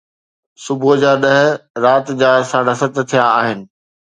[0.63, 1.43] صبح جا ڏهه
[1.83, 3.59] رات جا ساڍا ست ٿيا آهن